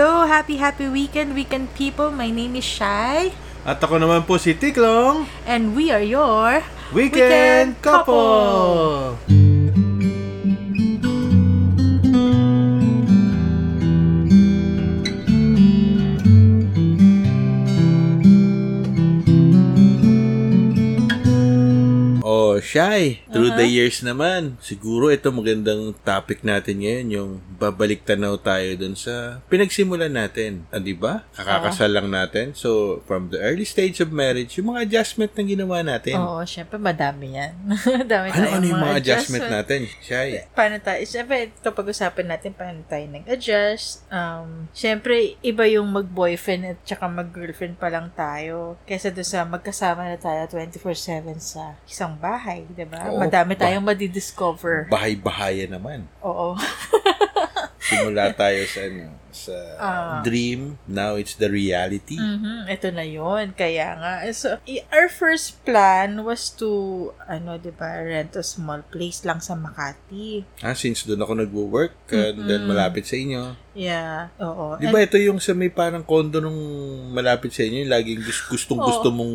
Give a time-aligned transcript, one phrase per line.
[0.00, 2.08] Hello, happy happy weekend, weekend people.
[2.08, 3.36] My name is Shai.
[3.68, 6.64] At ako naman po si Tiklong, And we are your
[6.96, 9.20] Weekend, Couple!
[9.20, 9.39] Oh,
[22.70, 28.78] Shy, through the years naman, siguro ito magandang topic natin ngayon, yung babalik tanaw tayo
[28.78, 30.62] dun sa pinagsimulan natin.
[30.70, 31.26] Ah, di ba?
[31.34, 32.54] Kakakasal lang natin.
[32.54, 36.14] So, from the early stage of marriage, yung mga adjustment na ginawa natin.
[36.22, 37.58] Oo, syempre madami yan.
[38.10, 40.28] Dami Ano, ano yung mga mga adjustment natin, Shy?
[40.54, 44.06] Paano tayo, syempre, ito pag-usapan natin paano tayo nag-adjust.
[44.10, 50.06] Um, syempre, iba yung mag-boyfriend at saka mag-girlfriend pa lang tayo kaysa doon sa magkasama
[50.06, 53.08] na tayo 24-7 sa isang bahay, di ba?
[53.08, 54.90] Oo, Madami tayong madidiscover.
[54.92, 56.04] Bahay-bahaya naman.
[56.20, 56.54] Oo.
[57.80, 60.18] Simula tayo sa ano, sa Ah.
[60.20, 62.14] dream, now it's the reality.
[62.14, 66.68] Mhm, ito na yon Kaya nga, so, i- our first plan was to,
[67.24, 70.42] ano, di ba, rent a small place lang sa Makati.
[70.58, 73.54] Ah, since doon ako nagwo-work, uh, then malapit sa inyo.
[73.70, 74.74] Yeah, oo.
[74.76, 76.58] Di ba ito yung sa may parang condo nung
[77.08, 79.34] malapit sa inyo, yung laging gus- gustong-gusto mong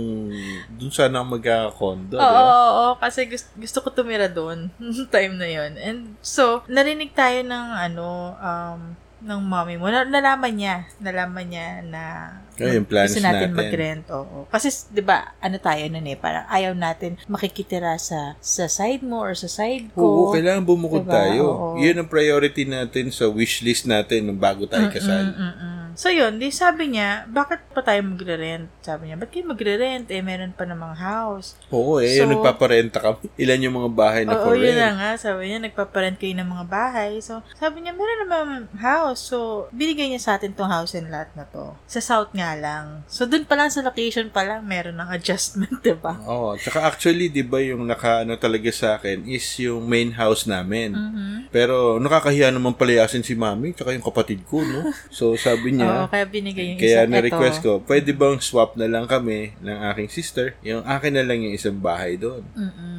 [0.75, 4.67] doon sana ako magkaka-condo, Oo, oo, kasi gusto, gusto ko tumira doon
[5.09, 8.81] time na yon And so, narinig tayo ng ano, um,
[9.25, 9.89] ng mommy mo.
[9.89, 12.01] Na- Nalaman niya, nalaman niya na
[12.55, 13.57] Oh, yung plans gusto natin, natin.
[13.57, 14.05] mag-rent.
[14.13, 14.47] Oo.
[14.47, 19.19] Kasi, di ba, ano tayo nun eh, parang ayaw natin makikitira sa sa side mo
[19.19, 20.31] or sa side Oo, ko.
[20.31, 21.19] kailangan bumukod Diba?
[21.19, 21.43] tayo.
[21.43, 21.67] Oo.
[21.75, 25.35] Yun ang priority natin sa wishlist natin nung bago tayo kasal.
[25.35, 25.74] Mm-mm.
[25.95, 28.67] So, yun, di sabi niya, bakit pa tayo magre-rent?
[28.79, 30.05] Sabi niya, ba't kayo magre-rent?
[30.07, 31.55] Eh, meron pa namang house.
[31.69, 33.09] Oo, eh, So- nagpaparenta ka.
[33.35, 34.77] Ilan yung mga bahay na Oo, for yun rent?
[34.77, 35.09] na nga.
[35.17, 37.17] Sabi niya, nagpaparent kayo ng mga bahay.
[37.17, 39.23] So, sabi niya, meron naman house.
[39.25, 39.37] So,
[39.71, 41.71] binigay niya sa atin tong house and lot na to.
[41.85, 43.07] Sa south nga lang.
[43.07, 46.19] So, dun pa lang sa location pa lang, meron ng adjustment, di ba?
[46.21, 50.43] Oo, tsaka actually, di ba, yung naka, ano talaga sa akin is yung main house
[50.43, 50.91] namin.
[50.91, 51.47] Mhm.
[51.49, 54.91] Pero nakakahiya naman palayasin si mami tsaka yung kapatid ko, no?
[55.07, 57.11] So sabi Oo, niya, kaya binigay yung kaya isa.
[57.11, 57.65] na-request Eto.
[57.65, 60.57] ko, pwede bang swap na lang kami ng aking sister?
[60.65, 62.41] Yung akin na lang yung isang bahay doon.
[62.57, 62.94] Mm-mm.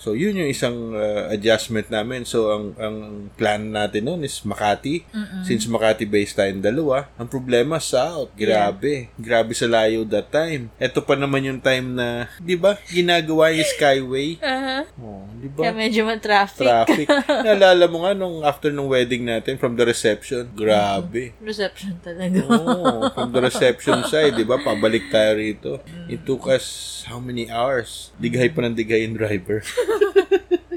[0.00, 0.02] Yeah.
[0.02, 2.24] So yun yung isang uh, adjustment namin.
[2.24, 2.96] So ang ang
[3.36, 5.04] plan natin noon is Makati.
[5.12, 5.44] Mm-mm.
[5.44, 8.32] Since Makati based tayong dalawa, ang problema South.
[8.32, 9.12] Grabe.
[9.20, 10.72] Grabe sa layo that time.
[10.80, 12.80] Ito pa naman yung time na, 'di ba?
[12.88, 14.40] Ginagawa yung Skyway.
[14.40, 14.88] Aha.
[14.96, 15.76] Oh, 'di Kaya ba?
[15.76, 16.64] medyo ma-traffic.
[16.64, 17.06] traffic.
[17.44, 20.48] Naalala mo nga nung after nung wedding natin from the reception.
[20.56, 21.36] Grabe.
[21.44, 22.40] Reception talaga.
[22.48, 24.56] Oh, from the reception side, 'di ba?
[24.56, 25.70] Pabalik tayo rito.
[26.08, 26.64] It took us
[27.04, 28.16] how many hours?
[28.16, 29.60] Dighay pa ng dighay yung driver.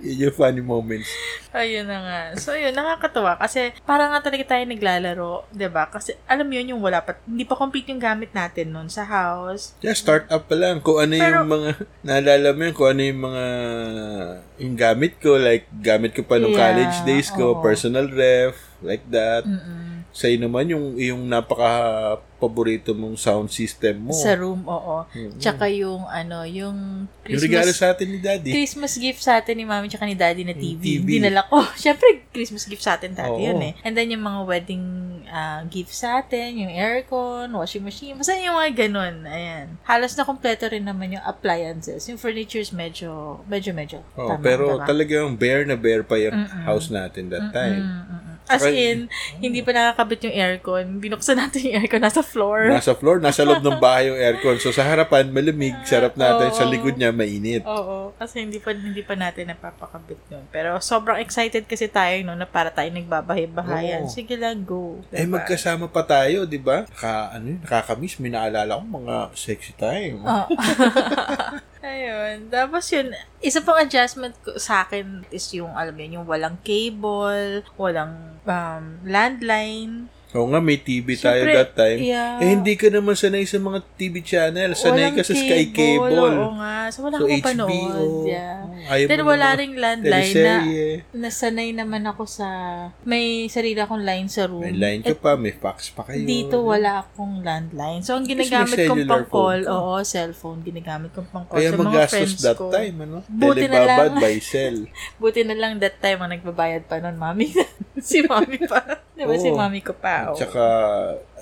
[0.03, 1.07] Yun yung funny moments.
[1.55, 2.19] Ayun na nga.
[2.35, 3.39] So, yun, nakakatawa.
[3.39, 7.47] Kasi, parang nga talaga tayo naglalaro, ba Kasi, alam mo yun, yung wala pa, hindi
[7.47, 9.71] pa complete yung gamit natin nun sa house.
[9.79, 10.83] Yeah, start up pa lang.
[10.83, 11.69] Kung ano Pero- yung mga,
[12.03, 13.45] naalala mo yun, kung ano yung mga,
[14.59, 17.61] yung gamit ko, like, gamit ko pa nung Yeah, college days ko, oo.
[17.63, 19.47] personal ref, like that.
[19.47, 19.92] Mm-mm.
[20.13, 24.13] Sa'yo naman, yung, yung napaka-paborito mong sound system mo.
[24.13, 25.09] Sa room, oo.
[25.09, 25.41] Mm-mm.
[25.41, 28.51] Tsaka yung, ano, yung yung regalo Christmas, sa atin ni Daddy.
[28.53, 31.01] Christmas gift sa atin ni Mami tsaka ni Daddy na TV.
[31.01, 31.17] TV.
[31.17, 31.65] Dinala ko.
[31.81, 33.41] Siyempre, Christmas gift sa atin dati Oo.
[33.41, 33.73] yun eh.
[33.81, 34.85] And then yung mga wedding
[35.33, 39.25] ah, gift sa atin, yung aircon, washing machine, basta yung mga ganun.
[39.25, 39.81] Ayan.
[39.87, 42.05] Halos na kompleto rin naman yung appliances.
[42.05, 43.99] Yung furnitures medyo, medyo, medyo.
[44.13, 44.85] Oh, tama, pero tama.
[44.85, 46.63] talagang bare na bare pa yung Mm-mm.
[46.69, 47.81] house natin that time.
[47.81, 48.22] Mm, mm, mm.
[48.47, 49.07] As in,
[49.39, 50.85] hindi pa nakakabit yung aircon.
[50.99, 52.67] Binuksan natin yung aircon nasa floor.
[52.69, 54.59] Nasa floor, nasa loob ng bahay yung aircon.
[54.59, 55.75] So sa harapan, malamig.
[55.87, 56.51] Sarap natin.
[56.51, 56.57] Oo.
[56.57, 57.63] Sa likod niya, mainit.
[57.63, 60.43] Oo, kasi hindi pa hindi pa natin napapakabit yun.
[60.51, 64.07] Pero sobrang excited kasi tayo no na para tayo nagbabahay-bahayan.
[64.07, 64.11] Oo.
[64.11, 64.99] Sige lang, go.
[65.09, 65.39] Eh, Diba?
[65.39, 66.83] magkasama pa tayo, di ba?
[66.87, 68.19] Naka, ano, yun, nakakamiss.
[68.19, 70.19] May naalala ko mga sexy time.
[70.23, 70.47] Oo.
[71.83, 72.47] Ayun.
[72.47, 73.11] Tapos yun,
[73.43, 78.85] isa pang adjustment ko sa akin is yung, alam yun, yung walang cable, walang um,
[79.03, 80.07] landline.
[80.33, 81.99] Oo nga, may TV tayo Siyempre, that time.
[82.01, 82.41] yeah.
[82.41, 84.73] Eh, hindi ka naman sanay sa mga TV channel.
[84.73, 86.17] Sanay Walang ka sa Sky Cable.
[86.17, 86.89] Oo nga.
[86.89, 87.45] So, wala So, akong HBO.
[87.45, 88.11] panood.
[88.25, 88.63] Yeah.
[88.83, 90.55] Ayaw Then, wala ring landline na
[91.13, 92.47] nasanay naman ako sa
[93.07, 94.59] may sarili akong line sa room.
[94.59, 96.25] May line ka pa, may fax pa kayo.
[96.25, 98.03] Dito wala akong landline.
[98.03, 102.03] So ang ginagamit kong pang call, oo, cellphone ginagamit kong pang call Kaya sa mga
[102.09, 102.67] friends that ko.
[102.69, 103.23] time, ano?
[103.29, 104.19] Buti na lang.
[104.19, 104.77] by cell.
[105.21, 107.55] Buti na lang that time ang nagbabayad pa nun, mami.
[108.03, 109.02] si mami pa.
[109.13, 110.29] Di ba si mami ko pa?
[110.29, 110.39] At oo.
[110.41, 110.65] saka,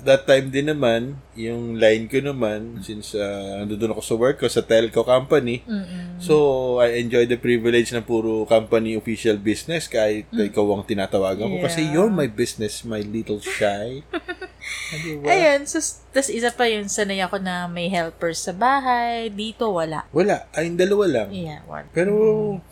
[0.04, 4.46] that time din naman, yung line ko naman, since uh, nandun ako sa work ko,
[4.46, 6.20] sa telco company, Mm-mm.
[6.20, 11.58] so I enjoy the privilege na puro company official business kahit ikaw ang tinatawagan ko.
[11.64, 11.88] Kasi Mm.
[11.88, 11.92] Yeah.
[11.96, 14.04] you're my business, my little shy.
[15.02, 15.26] diba?
[15.26, 15.80] Ayun, so,
[16.12, 19.32] tas isa pa yun, sanay ako na may helpers sa bahay.
[19.32, 20.06] Dito, wala.
[20.12, 21.28] Wala, ay dalawa lang.
[21.32, 21.88] Yeah, wala.
[21.90, 22.12] Pero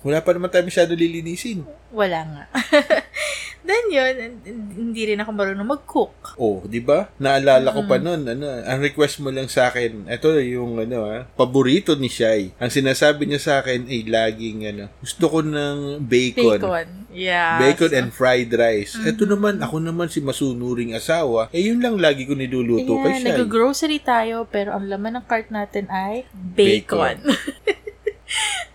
[0.05, 1.65] wala pa naman tayo masyado lilinisin.
[1.91, 2.45] Wala nga.
[3.61, 4.15] Then yun,
[4.73, 6.35] hindi rin ako marunong mag-cook.
[6.41, 7.13] Oh, 'di ba?
[7.21, 11.23] Naalala ko pa noon, ano, ang request mo lang sa akin, ito yung ano ah,
[11.37, 12.57] paborito ni Shai.
[12.57, 16.57] Ang sinasabi niya sa akin ay laging ano, gusto ko ng bacon.
[16.57, 16.87] Bacon.
[17.11, 17.59] Yeah.
[17.59, 18.95] Bacon So, and fried rice.
[18.95, 21.51] Ito naman, ako naman si masunuring asawa.
[21.51, 23.31] Eh, yun lang lagi ko niluluto kay Ayan, Shai.
[23.35, 27.19] nag-grocery tayo, pero ang laman ng cart natin ay bacon.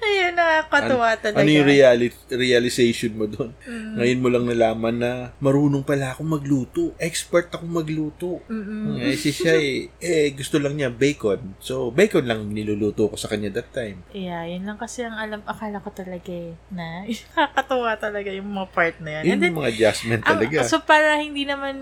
[0.06, 1.42] Ayun, nakakatuwa talaga.
[1.42, 3.56] Ano yung reali- realization mo doon?
[3.66, 3.94] Mm.
[3.98, 6.94] Ngayon mo lang nalaman na marunong pala akong magluto.
[7.00, 8.44] Expert akong magluto.
[8.46, 9.00] Mm-mm.
[9.00, 11.56] Eh, si Shai, eh, gusto lang niya bacon.
[11.58, 14.04] So, bacon lang niluluto ko sa kanya that time.
[14.12, 18.70] Yeah, yun lang kasi ang alam, akala ko talaga eh, na nakakatuwa talaga yung mga
[18.76, 19.24] part na yan.
[19.24, 20.58] Yun And then, yung mga adjustment ang- talaga.
[20.68, 21.76] so para hindi naman,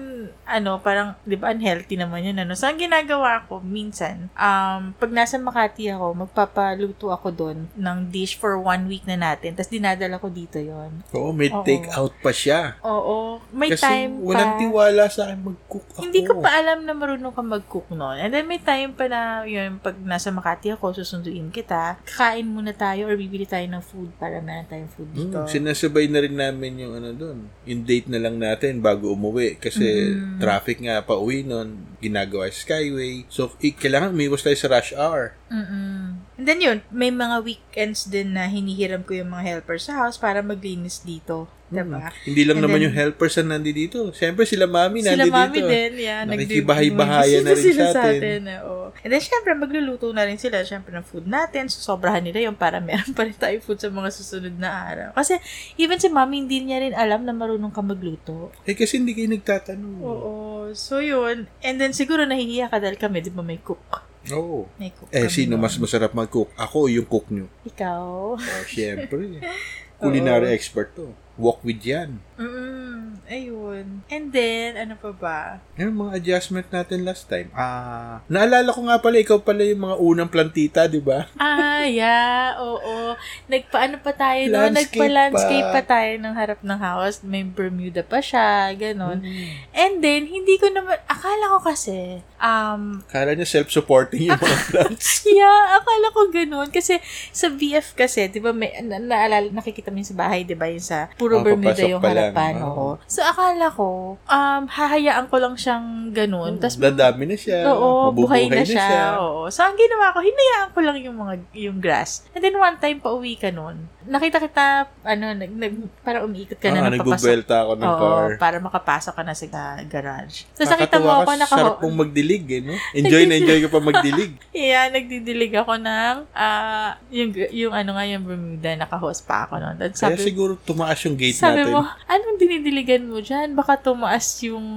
[0.45, 2.53] ano, parang, di ba, unhealthy naman yun, ano.
[2.55, 8.35] So, ang ginagawa ko, minsan, um, pag nasa Makati ako, magpapaluto ako doon ng dish
[8.35, 11.61] for one week na natin, tapos dinadala ko dito yon Oo, may Oo.
[11.61, 12.77] take out pa siya.
[12.81, 14.59] Oo, may Kasi time walang pa.
[14.59, 15.99] tiwala sa akin mag-cook ako.
[16.01, 18.17] Hindi ko pa alam na marunong ka mag-cook noon.
[18.17, 22.71] And then may time pa na, yun, pag nasa Makati ako, susunduin kita, kakain muna
[22.71, 25.37] tayo or bibili tayo ng food para meron tayong food dito.
[25.37, 27.37] Hmm, sinasabay na rin namin yung ano doon.
[27.63, 29.55] Yung date na lang natin bago umuwi.
[29.55, 30.37] Kasi Mm.
[30.37, 31.69] traffic nga pa uwi noon.
[31.99, 33.23] Ginagawa Skyway.
[33.27, 35.37] So, i- kailangan umiwas tayo sa rush hour.
[35.53, 36.17] Mm-mm.
[36.33, 40.17] And then yun, may mga weekends din na hinihiram ko yung mga helpers sa house
[40.17, 41.45] para maglinis dito.
[41.69, 42.13] Diba?
[42.21, 43.99] Hindi lang And naman then- yung helpers na nandito dito.
[44.13, 45.69] Siyempre, sila mami Sila nandito mami dito.
[45.69, 46.21] din, yeah.
[46.21, 48.41] Nakikibahay-bahayan na rin sila sa atin.
[48.61, 48.93] oo.
[49.01, 51.65] And then, syempre, magluluto na rin sila, syempre, ng food natin.
[51.73, 55.09] So, sobrahan nila yung para meron pa rin tayo food sa mga susunod na araw.
[55.17, 55.41] Kasi,
[55.75, 58.53] even si mami, hindi niya rin alam na marunong ka magluto.
[58.69, 59.97] Eh, kasi hindi kayo nagtatanong.
[59.97, 60.33] Oo.
[60.77, 61.49] So, yun.
[61.65, 64.12] And then, siguro nahihiya ka dahil kami, di ba, may cook.
[64.31, 64.71] Oo.
[64.79, 65.61] May cook Eh, kami sino noon.
[65.61, 66.47] mas masarap mag-cook?
[66.55, 67.51] Ako yung cook nyo?
[67.67, 68.03] Ikaw.
[68.39, 69.43] Oh, syempre.
[69.99, 71.11] Culinary expert to.
[71.33, 72.21] Walk with yan.
[72.33, 73.85] Mm, ayun.
[74.05, 75.39] And then, ano pa ba?
[75.77, 77.49] Yan ang mga adjustment natin last time.
[77.53, 81.29] Ah, naalala ko nga pala, ikaw pala yung mga unang plantita, di ba?
[81.37, 82.57] Ah, yeah.
[82.57, 83.13] Oo.
[83.45, 84.61] Nagpaano pa tayo, no?
[84.61, 85.73] Landscape Nagpa-landscape pa.
[85.75, 85.89] pa.
[85.89, 87.21] tayo ng harap ng house.
[87.21, 89.21] May Bermuda pa siya, ganon.
[89.21, 89.49] Mm.
[89.73, 95.21] And then, hindi ko naman, akala ko kasi, um, Kala niya self-supporting yung mga plants.
[95.23, 96.69] yeah, akala ko ganon.
[96.69, 96.97] Kasi,
[97.29, 100.65] sa BF kasi, di ba, may, na, naalala, nakikita mo yun sa bahay, di ba,
[100.65, 102.17] yung sa puro Ah, Bermuda papasok yung pa lang.
[102.29, 102.53] harapan.
[102.61, 102.87] Oo.
[103.05, 103.87] So, akala ko,
[104.19, 106.59] um, hahayaan ko lang siyang ganon.
[106.59, 107.63] Tas, Dadami na siya.
[107.69, 109.15] Oo, buhay na siya.
[109.17, 109.47] Oo.
[109.47, 112.27] So, ang ginawa ko, hinayaan ko lang yung mga, yung grass.
[112.31, 113.87] And then, one time, pauwi ka nun.
[114.03, 114.65] Nakita kita,
[115.01, 117.07] ano, nag, nag, para umiikot ka Ah, na ng papasok.
[117.07, 118.29] nagbubelta ako ng Oo, car.
[118.35, 119.47] para makapasok ka na sa
[119.81, 120.43] garage.
[120.51, 121.55] So, nakita mo ako ka, naka...
[121.55, 122.75] Sarap pong magdilig, eh, no?
[122.99, 124.35] Enjoy na enjoy ka pa magdilig.
[124.53, 129.75] Yeah, nagdidilig ako ng, ah, yung, yung ano nga, yung Bermuda, naka-host pa ako nun.
[129.77, 131.71] At Kaya sabi, siguro tumaas yung gate sabi natin.
[131.71, 133.51] mo, anong dinidiligan mo dyan?
[133.51, 134.67] Baka tumaas yung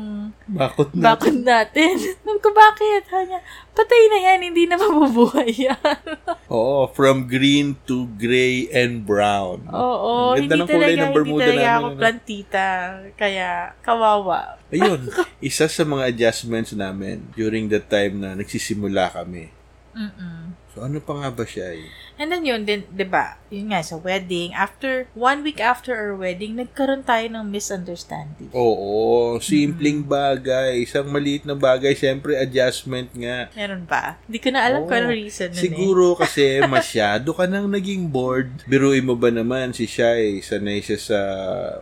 [0.45, 1.03] Bakot na.
[1.11, 1.95] bakod natin.
[2.17, 3.03] Sabi ko, bakit?
[3.05, 3.39] Kanya,
[3.71, 6.05] patay na yan, hindi na mabubuhay yan.
[6.47, 9.65] Oo, from green to gray and brown.
[9.67, 11.99] Oo, Ang ganda hindi ng kulay talaga, ng Bermuda hindi talaga namin, ako ano?
[11.99, 12.67] plantita.
[13.15, 13.49] Kaya,
[13.81, 14.41] kawawa.
[14.75, 15.01] Ayun,
[15.39, 19.51] isa sa mga adjustments namin during the time na nagsisimula kami.
[19.93, 20.53] Mm-mm.
[20.71, 21.89] So, ano pa nga ba siya eh?
[22.17, 26.17] And then yun, din, di ba, yun nga, sa wedding, after, one week after our
[26.17, 28.49] wedding, nagkaroon tayo ng misunderstanding.
[28.57, 30.81] Oo, simpleng bagay.
[30.81, 31.93] Isang maliit na bagay.
[31.93, 33.53] Siyempre, adjustment nga.
[33.53, 34.17] Meron ba?
[34.25, 34.89] Hindi ko na alam Oo.
[34.89, 35.63] kung ano reason nun eh.
[35.63, 38.65] Siguro kasi masyado ka nang naging bored.
[38.65, 41.19] Biruin mo ba naman si Shai, sanay siya sa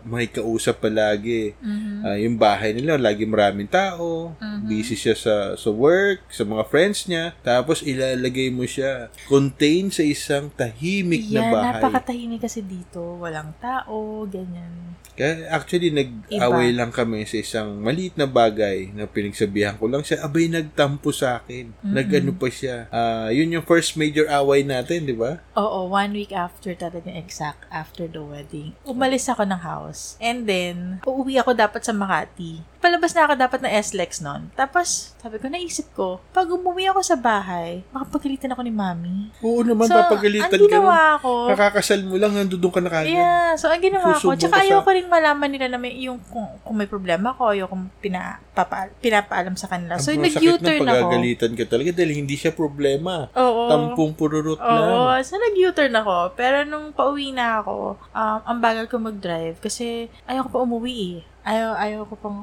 [0.02, 1.54] may kausap palagi.
[1.62, 2.02] Mhm.
[2.02, 4.34] Ah, yung bahay nila, lagi maraming tao.
[4.42, 4.66] Mhm.
[4.66, 7.38] Busy siya sa, sa work, sa mga friends niya.
[7.46, 10.23] Tapos ilalagay mo siya contain sa isang
[10.56, 11.66] tahimik na Yan, bahay.
[11.76, 13.20] napakatahimik kasi dito.
[13.20, 14.94] Walang tao, ganyan.
[15.14, 20.26] Kaya actually, nag-away lang kami sa isang maliit na bagay na pinagsabihan ko lang siya.
[20.26, 21.70] Abay, nagtampo sa akin.
[21.70, 21.94] Mm-mm.
[21.94, 22.90] Nag-ano pa siya.
[22.90, 25.38] Ah, yun yung first major away natin, di ba?
[25.54, 28.74] Oo, one week after talaga exact after the wedding.
[28.82, 30.18] Umalis ako ng house.
[30.18, 32.73] And then, uuwi ako dapat sa Makati.
[32.84, 34.52] Palabas na ako dapat ng SLEX noon.
[34.52, 39.32] Tapos, sabi ko, naisip ko, pag umuwi ako sa bahay, makapagalitan ako ni mami.
[39.40, 40.68] Oo naman, so, papagalitan ang ka nun.
[40.68, 43.08] ginawa ko, Kakakasal mo lang, nandun ka na kagad.
[43.08, 45.96] yeah, so ang ginawa ko, Susubok tsaka ka sa- ayoko rin malaman nila na may,
[45.96, 47.72] yung, kung, kung may problema ko, ayoko
[48.04, 49.96] pina, papa, pinapaalam sa kanila.
[49.96, 51.08] So, Ang nag-U-turn na ako.
[51.08, 53.32] pagagalitan ka talaga dahil hindi siya problema.
[53.32, 53.64] Oo.
[53.64, 54.68] Tampong pururot Oo,
[55.08, 55.24] lang.
[55.24, 56.36] so nag-U-turn ako.
[56.36, 60.96] Pero nung pauwi na ako, um, ang bagal ko mag-drive kasi ayaw ko pa umuwi
[61.16, 61.20] eh.
[61.44, 62.40] Ayaw, ayaw ko pang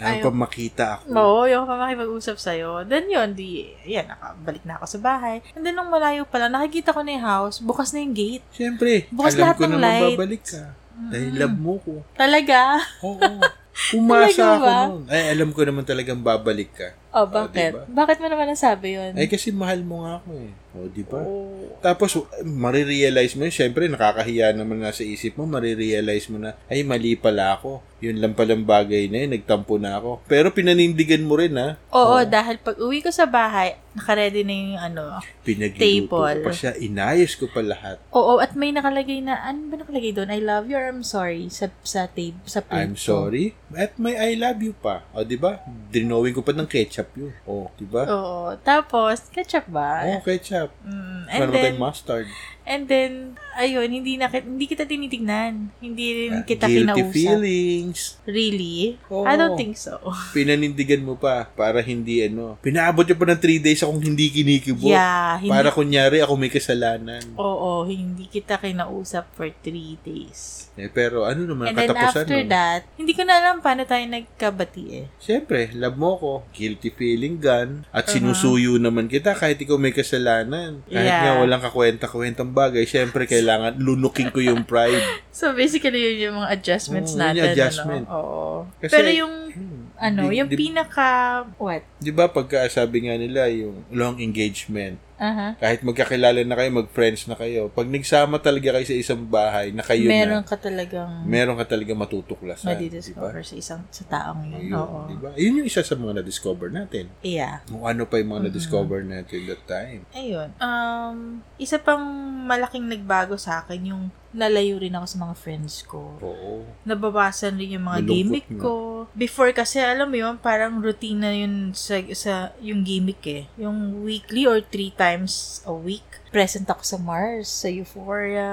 [0.00, 0.24] Ayaw Ayaw.
[0.24, 1.04] pa makita ako.
[1.12, 2.70] Oo, ayaw pa makipag-usap sa'yo.
[2.82, 5.36] Then yun, di, yan, nakabalik na ako sa bahay.
[5.52, 8.40] And then nung malayo pa lang, nakikita ko na yung house, bukas na yung gate.
[8.50, 10.02] Siyempre, Bukas alam lahat ko ng na lights.
[10.08, 10.62] mababalik ka.
[11.00, 11.92] Dahil love mo ko.
[12.12, 12.80] Talaga?
[13.00, 13.20] Oo.
[13.96, 15.02] Umasa Talaga ako noon.
[15.08, 16.88] Ay, alam ko naman talagang babalik ka.
[17.10, 17.72] Oh, bakit?
[17.72, 17.84] diba?
[17.86, 19.12] Bakit mo naman nasabi yun?
[19.16, 20.52] Ay, kasi mahal mo nga ako eh.
[20.70, 21.26] O, di ba?
[21.26, 21.78] Oh.
[21.82, 22.14] Tapos,
[22.46, 23.54] marirealize mo yun.
[23.54, 25.48] Siyempre, nakakahiya naman na sa isip mo.
[25.48, 27.82] Marirealize mo na, ay, mali pala ako.
[28.00, 29.34] Yun lang palang bagay na yun.
[29.34, 30.24] Nagtampo na ako.
[30.28, 31.80] Pero pinanindigan mo rin, ha?
[31.92, 35.04] Oo, dahil pag uwi ko sa bahay, nakaredy na yung ano.
[35.42, 35.80] Pinagluluto
[36.12, 36.40] ko Table.
[36.46, 36.72] pa siya.
[36.78, 37.96] Inayos ko pa lahat.
[38.14, 40.30] Oo, at may nakalagay na, ano ba nakalagay doon?
[40.30, 43.56] I love you or I'm sorry sa, sa tape, sa plate I'm sorry.
[43.74, 45.02] At may I love you pa.
[45.16, 45.64] O, di ba?
[45.66, 47.32] Dinowing ko pa ng ketchup yun.
[47.48, 48.04] O, di ba?
[48.06, 48.54] Oo.
[48.60, 50.04] Tapos, ketchup ba?
[50.04, 50.59] Oo, ketchup.
[50.82, 52.26] Mm, Ano and naman then, tayong mustard?
[52.70, 53.12] And then,
[53.52, 55.74] ayun, hindi na, hindi kita tinitignan.
[55.76, 57.10] Hindi rin Ah, kita Guilty kinausap.
[57.10, 58.00] feelings.
[58.24, 58.94] Really?
[59.08, 59.26] Oo.
[59.26, 59.98] I don't think so.
[60.36, 62.54] Pinanindigan mo pa para hindi ano.
[62.60, 64.86] Pinaabot niya pa ng 3 days akong hindi kinikibo.
[64.86, 67.26] Yeah, hindi, Para kunyari ako may kasalanan.
[67.34, 70.70] oo, hindi kita kinausap for three days.
[70.74, 72.48] Eh, pero ano naman And then katapusan after nun?
[72.48, 75.06] that, hindi ko na alam paano tayo nagkabati eh.
[75.18, 76.32] Siyempre, love mo ko.
[76.50, 77.82] Guilty feeling gun.
[77.90, 78.14] At Uh-huh.
[78.16, 80.80] sinusuyo naman kita kahit ikaw may kasalanan.
[80.86, 81.20] Kahit Yeah.
[81.26, 85.00] nga walang kakwenta-kwentang bagay, siyempre kailangan lunukin ko yung pride.
[85.32, 87.36] So basically yun yung mga adjustments yun natin.
[87.38, 88.04] yung adjustment.
[88.04, 88.14] Ano?
[88.14, 88.48] Oo.
[88.76, 89.89] Kasi- Pero yung Hmm.
[90.00, 91.08] Ano, Di- yung di- pinaka
[91.56, 91.84] what?
[91.96, 95.52] Di ba pagka sabi nga nila yung long engagement, Aha.
[95.54, 99.84] kahit magkakilala na kayo, mag-friends na kayo, pag nagsama talaga kayo sa isang bahay na
[99.84, 102.72] kayo Meron na, ka talagang meron ka talaga matutuklasan.
[102.72, 104.56] madidiscover sa isang sa taong yun.
[104.66, 104.98] Ayun, Oo.
[105.06, 105.30] di ba?
[105.36, 107.12] Yun yung isa sa mga na-discover natin.
[107.20, 107.60] Yeah.
[107.68, 110.08] Kung ano pa yung mga na-discover natin that time.
[110.10, 110.48] Ayun.
[110.56, 111.16] Um,
[111.60, 112.00] isa pang
[112.42, 116.14] malaking nagbago sa akin yung nalayo rin ako sa mga friends ko.
[116.22, 116.62] Oo.
[116.86, 118.62] Nababasan rin yung mga Malungkot gimmick nga.
[118.62, 118.72] ko.
[119.10, 123.44] Before kasi, alam mo yun, parang routine na yun sa, sa yung gimmick eh.
[123.58, 126.19] Yung weekly or three times a week.
[126.30, 128.50] Present ako sa Mars, sa Euphoria,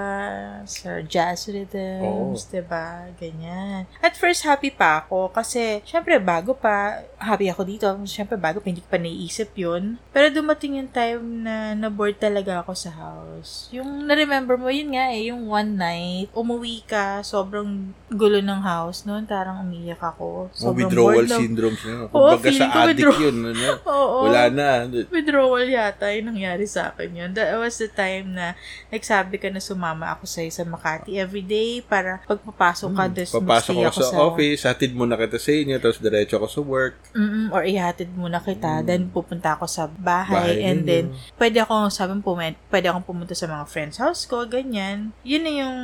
[0.66, 2.02] sa Jazz Rhythms,
[2.42, 2.50] Oo.
[2.50, 3.86] 'di ba Ganyan.
[4.02, 7.86] At first, happy pa ako kasi, syempre, bago pa, happy ako dito.
[8.06, 9.98] Syempre, bago pa, hindi ko pa naiisip yun.
[10.14, 13.70] Pero dumating yung time na na-bored talaga ako sa house.
[13.74, 19.06] Yung na-remember mo, yun nga eh, yung one night, umuwi ka, sobrang gulo ng house
[19.06, 20.50] noon, parang umiyak ako.
[20.54, 21.94] Sobrang withdrawal bored syndromes na.
[22.10, 23.38] Oo, Kumbaga sa addict withdraw- yun.
[23.54, 23.70] Ano?
[23.94, 24.18] Oo.
[24.30, 24.70] Wala na.
[25.10, 27.30] Withdrawal yata yung nangyari sa akin yun.
[27.34, 28.56] That was the time na
[28.88, 33.44] nagsabi ka na sumama ako sa sa Makati everyday para pagpapasok ka, Hmm, Papasok
[33.76, 36.96] magstay ako sa, office, hatid mo na kita sa inyo, tapos diretso ako sa work.
[37.12, 40.56] Mm-mm, or ihatid muna kita, then pupunta ako sa bahay.
[40.56, 40.88] Bahay and ninyo.
[40.88, 41.06] then
[41.36, 45.12] pwede ako, sabi mo, pumunta, pwede akong pumunta sa mga friends house ko, ganyan.
[45.28, 45.78] Yun na yung,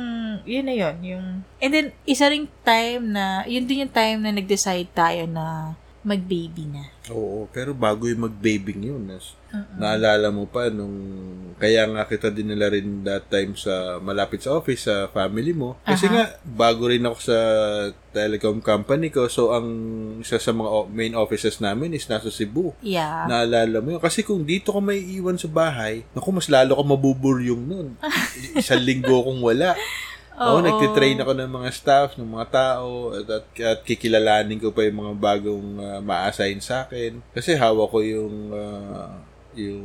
[0.48, 1.26] yun na yun, yung,
[1.60, 6.68] and then, isa ring time na, yun din yung time na nag-decide tayo na mag-baby
[6.68, 6.84] na.
[7.08, 9.32] Oo, pero bago yung mag-babing yun, nas,
[9.80, 10.92] naalala mo pa nung,
[11.56, 15.80] kaya nga kita dinala rin that time sa, malapit sa office, sa family mo.
[15.80, 16.12] Kasi Aha.
[16.12, 17.38] nga, bago rin ako sa
[18.12, 19.68] telecom company ko, so ang
[20.20, 22.76] isa sa mga main offices namin is nasa Cebu.
[22.84, 23.24] Yeah.
[23.24, 24.02] Naalala mo yun.
[24.04, 27.88] Kasi kung dito ka may iwan sa bahay, naku, mas lalo ka mabuburyong nun.
[28.60, 29.72] Isang linggo kong wala.
[30.34, 30.64] Oo, Oo.
[30.66, 34.98] nagtitrain ako ng mga staff, ng mga tao, at, at, at kikilalanin ko pa yung
[35.06, 37.22] mga bagong uh, ma-assign sa akin.
[37.30, 39.14] Kasi hawak ko yung uh,
[39.56, 39.84] yung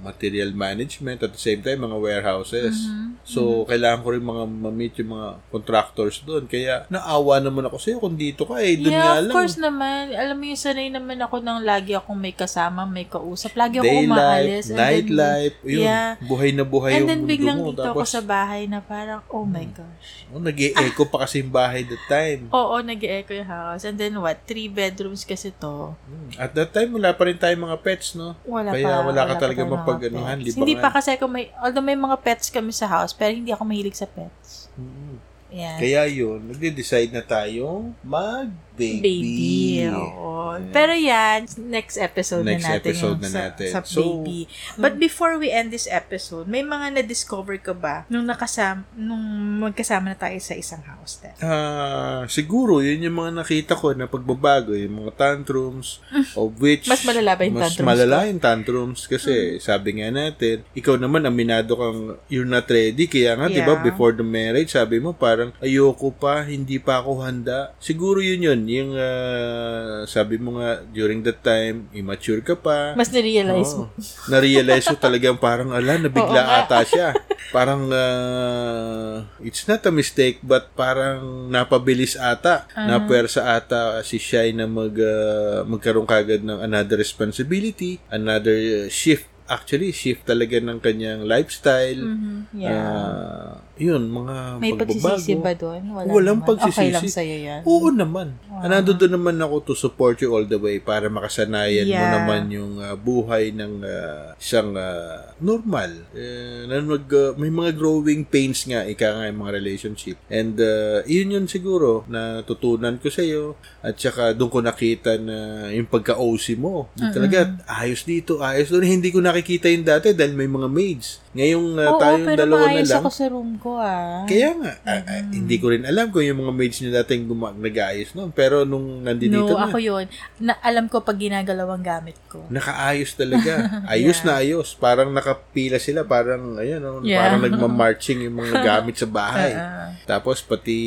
[0.00, 2.76] material management at the same time mga warehouses.
[2.84, 3.02] Mhm.
[3.24, 6.44] So, kailangan ko rin mga ma-meet yung mga contractors doon.
[6.44, 8.76] Kaya, naawa naman ako sa'yo kung dito ka eh.
[8.76, 9.32] Doon nga yeah, of lang.
[9.32, 10.12] course naman.
[10.12, 13.56] Alam mo yung sanay naman ako nang lagi akong may kasama, may kausap.
[13.56, 14.64] Lagi ako Day life, umaalis.
[14.68, 16.20] nightlife, yun, Yeah.
[16.20, 17.72] buhay na buhay And yung then biglang mo.
[17.72, 20.28] dito ako sa bahay na parang, oh my gosh.
[20.28, 22.52] oh, nag-e-echo pa kasi yung bahay that time.
[22.52, 23.88] Oo, nag-echo yung house.
[23.88, 24.44] And then what?
[24.44, 25.96] Three bedrooms kasi to.
[25.96, 26.28] Hmm.
[26.36, 28.36] At that time, wala pa rin tayong mga pets, no?
[28.44, 29.03] Wala Kaya pa.
[29.04, 30.46] Wala ka talaga mapag-anuhan, pets.
[30.50, 30.60] libangan.
[30.64, 33.62] Hindi pa kasi ako may, although may mga pets kami sa house, pero hindi ako
[33.68, 34.72] mahilig sa pets.
[34.74, 35.16] Mm.
[35.54, 35.78] Yan.
[35.78, 38.73] Kaya yun, nagde-decide na tayong mag-baby.
[38.74, 39.86] Baby.
[39.88, 40.58] Oo.
[40.70, 43.70] Pero yan, next episode Next na natin episode na sa, natin.
[43.70, 44.46] sa So, baby.
[44.74, 49.22] But before we end this episode, may mga na-discover ka ba nung nakasama, nung
[49.62, 51.34] magkasama na tayo sa isang house din?
[51.40, 56.02] Ah, siguro, yun yung mga nakita ko na pagbabago, yung mga tantrums,
[56.38, 60.66] of which, Mas malala ba yung mas tantrums malala yung tantrums kasi sabi nga natin,
[60.74, 63.82] ikaw naman aminado kang you're not ready, kaya nga, di ba, Yeah.
[63.82, 67.74] before the marriage, sabi mo parang ayoko pa, hindi pa ako handa.
[67.82, 72.92] Siguro yun yun, yung ah, sabi mo nga, during that time, immature ka pa.
[72.98, 73.88] Mas na-realize mo.
[73.88, 74.28] Oo.
[74.28, 77.14] Na-realize mo talagang parang, ala, nabigla Oo ata siya.
[77.50, 82.66] Parang, ah, it's not a mistake, but parang napabilis ata.
[82.72, 82.86] Ah.
[82.88, 89.30] Napuwersa ata si Shai na mag, ah, magkaroon kagad ng another responsibility, another shift.
[89.44, 92.00] Actually, shift talaga ng kanyang lifestyle.
[92.00, 92.48] Mhm.
[92.56, 92.72] Yeah.
[92.72, 95.02] Ah, yun, mga May pagbabago.
[95.10, 95.82] pagsisisi ba doon?
[95.90, 96.46] Wala Walang naman.
[96.46, 96.94] Okay pagsisisi.
[96.94, 97.60] lang sa'yo yan.
[97.64, 98.28] Oo naman.
[98.46, 98.64] Wow.
[98.64, 102.14] Nandun doon naman ako to support you all the way para makasanayan mo Yeah.
[102.14, 105.90] naman yung ah, buhay ng ah, isang ah, normal.
[106.12, 110.16] Eh, na mag, ah, may mga growing pains nga, ika nga yung mga relationship.
[110.28, 115.36] And uh, yun yun siguro na tutunan ko sa'yo at saka doon ko nakita na
[115.68, 116.86] yung pagka-OC mo.
[116.92, 118.86] Di talaga, ayos dito, ayos doon.
[118.86, 121.23] Hindi ko nakikita yung dati dahil may mga maids.
[121.34, 123.02] Ngayong ah, Oo, tayong pero dalawa na lang.
[123.02, 124.22] ako sa room ko ah.
[124.24, 127.50] Kaya nga, ah, ah, hindi ko rin alam kung yung mga maids nyo dating guma-
[127.52, 128.30] nag-aayos noon.
[128.30, 130.06] Pero nung nandito no, na, ako yun.
[130.38, 132.46] Na, alam ko pag ginagalaw ang gamit ko.
[132.46, 133.66] nakaayos talaga.
[133.90, 134.72] Ayos na ayos.
[134.74, 136.02] Parang nakapila sila.
[136.02, 137.18] Parang, ayan, oh, Yeah.
[137.20, 139.52] parang nagmamarching yung mga gamit sa bahay.
[139.52, 140.78] Ah, Tapos pati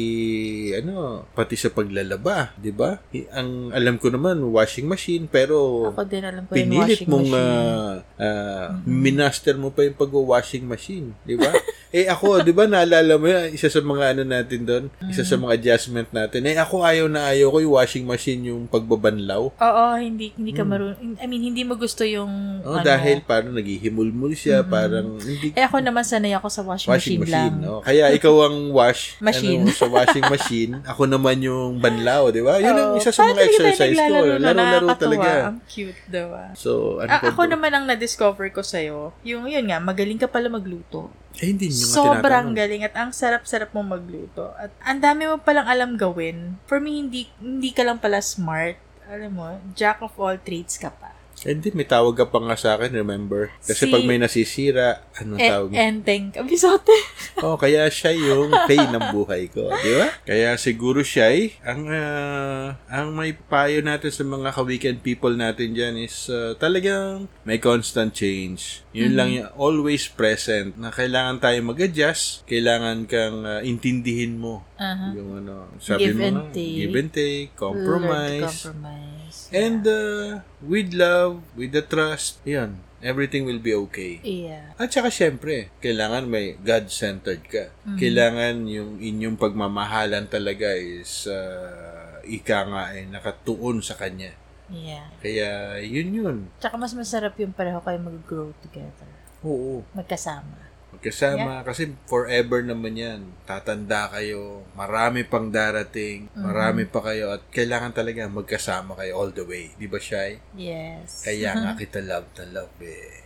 [0.73, 3.01] ano, pati sa paglalaba, 'di ba?
[3.11, 7.09] I- Ang alam ko naman washing machine pero ako din alam ko yung pinilit washing
[7.09, 7.35] mong machine.
[7.35, 9.97] ah, ah, minaster mo pa yung
[10.37, 11.49] pag-washing machine, 'di ba?
[11.89, 15.35] eh ako, 'di ba naalala mo yun, isa sa mga ano natin doon, isa sa
[15.35, 16.43] mga adjustment natin.
[16.43, 19.49] Eh ako ayaw na ayaw ko yung washing machine yung pagbabanlaw.
[19.49, 21.15] Oo, hindi hindi ka marunong.
[21.17, 22.83] I mean, hindi mo gusto yung Oh, ano.
[22.83, 27.33] dahil parang naghihimulmul siya, parang hindi Eh ako naman sanay ako sa washing, washing machine,
[27.33, 27.63] machine, lang.
[27.63, 27.79] no?
[27.79, 29.63] Kaya ikaw ang wash Machine.
[29.63, 32.59] ano, sa washing machine, ako naman yung banlaw, 'di ba?
[32.59, 34.15] Yun ang isa sa mga exercise ko.
[34.37, 35.29] Laro-laro talaga.
[35.47, 36.51] Ang cute, diba?
[36.53, 40.47] So, ano pa ako naman ang na-discover ko sa'yo, yung yun nga, magaling ka pala
[40.47, 41.07] magluto.
[41.37, 44.53] Eh, hindi nyo Sobrang galing at ang sarap-sarap mo magluto.
[44.57, 46.57] At ang dami mo palang alam gawin.
[46.65, 48.77] For me, hindi, hindi ka lang pala smart.
[49.07, 51.16] Alam mo, jack of all trades ka pa.
[51.45, 53.53] Eh, Hindi, may tawag ka pa nga sa akin, remember?
[53.61, 56.23] Kasi Si- pag may nasisira, anong E- tawag ending.
[56.33, 56.89] Kabisote.
[57.37, 60.09] Oh, kaya siya yung pain ng buhay ko, di ba?
[60.25, 65.77] Kaya siguro siya ay, ang, ah, ang may payo natin sa mga ka-weekend people natin
[65.77, 68.81] dyan is ah, talagang may constant change.
[68.89, 74.65] Yun lang yung always present na kailangan tayo mag-adjust, kailangan kang ah, intindihin mo.
[74.77, 75.13] Aha.
[75.17, 76.77] Yung ano, sabi Give mo and nga, take.
[76.77, 78.45] give and take, compromise.
[78.69, 79.37] compromise.
[79.49, 84.21] And uh, with love, with the trust, yun, everything will be okay.
[84.21, 84.77] Yeah.
[84.77, 87.73] At saka syempre, kailangan may God-centered ka.
[87.97, 94.33] Kailangan yung inyong pagmamahalan talaga is uh, ika nga ay nakatuon sa Kanya.
[94.67, 95.07] Yeah.
[95.23, 96.37] Kaya yun yun.
[96.59, 99.07] Tsaka mas masarap yung pareho kayo mag-grow together.
[99.47, 99.85] Oo.
[99.95, 100.66] Magkasama.
[101.07, 101.63] Magkasama.
[101.63, 103.21] Kasi forever naman yan.
[103.47, 104.67] Tatanda kayo.
[104.75, 106.27] Marami pang darating.
[106.33, 107.31] Marami pa kayo.
[107.31, 109.71] At kailangan talaga magkasama kayo all the way.
[109.73, 110.37] Di ba, Shai?
[110.53, 111.23] Yes.
[111.23, 113.23] Kaya nga kita love na love eh.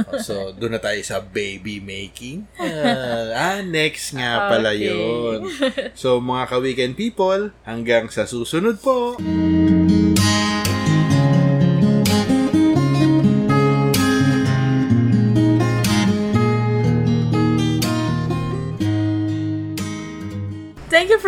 [0.00, 2.46] Oh, so, doon na tayo sa baby making.
[2.56, 4.86] Ah, ah, next nga pala Okay.
[4.86, 5.50] yun.
[5.98, 9.18] So, mga ka-weekend people, hanggang sa susunod po.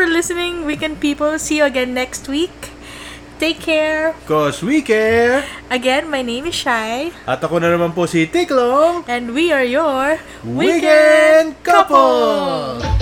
[0.02, 1.38] For listening, weekend people.
[1.38, 2.74] See you again next week.
[3.38, 4.18] Take care.
[4.26, 5.46] Cause we care.
[5.70, 9.62] Again, my name is Shai, At ako na naman po si Tiklong, and we are
[9.62, 13.01] your Weekend Couple!